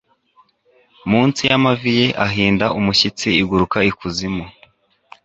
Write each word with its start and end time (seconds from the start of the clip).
Munsi 1.09 1.41
yamavi 1.51 1.91
ye 1.99 2.07
ahinda 2.25 2.65
umushyitsi 2.79 3.27
iguruka 3.41 3.77
ikuzimu 3.89 4.43